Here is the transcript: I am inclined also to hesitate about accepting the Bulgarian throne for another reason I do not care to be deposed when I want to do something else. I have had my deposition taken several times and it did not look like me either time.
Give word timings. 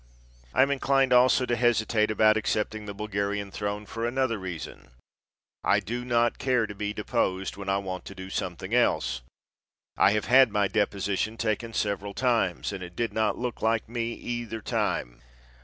I 0.51 0.63
am 0.63 0.71
inclined 0.71 1.13
also 1.13 1.45
to 1.45 1.55
hesitate 1.55 2.09
about 2.09 2.35
accepting 2.35 2.87
the 2.87 2.93
Bulgarian 2.95 3.51
throne 3.51 3.85
for 3.85 4.07
another 4.07 4.39
reason 4.39 4.89
I 5.63 5.79
do 5.79 6.03
not 6.03 6.39
care 6.39 6.65
to 6.65 6.73
be 6.73 6.91
deposed 6.91 7.55
when 7.55 7.69
I 7.69 7.77
want 7.77 8.05
to 8.05 8.15
do 8.15 8.31
something 8.31 8.73
else. 8.73 9.21
I 9.97 10.13
have 10.13 10.25
had 10.25 10.49
my 10.51 10.67
deposition 10.67 11.37
taken 11.37 11.71
several 11.75 12.15
times 12.15 12.73
and 12.73 12.81
it 12.83 12.95
did 12.95 13.13
not 13.13 13.37
look 13.37 13.61
like 13.61 13.87
me 13.87 14.13
either 14.13 14.59
time. 14.59 15.21